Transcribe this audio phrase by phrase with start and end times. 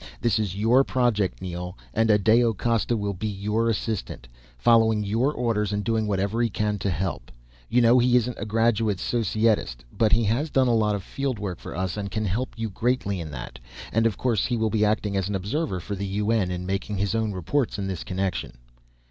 [0.19, 4.27] This is your project Neel, and Adao Costa will be your assistant,
[4.57, 7.31] following your orders and doing whatever he can to help.
[7.69, 11.37] You know he isn't a graduate Societist, but he has done a lot of field
[11.37, 13.59] work for us and can help you greatly in that.
[13.93, 16.97] And, of course, he will be acting as an observer for the UN, and making
[16.97, 18.57] his own reports in this connection."